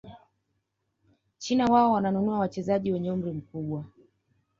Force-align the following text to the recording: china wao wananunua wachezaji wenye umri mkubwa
china 1.37 1.65
wao 1.65 1.91
wananunua 1.91 2.39
wachezaji 2.39 2.91
wenye 2.91 3.11
umri 3.11 3.31
mkubwa 3.31 3.83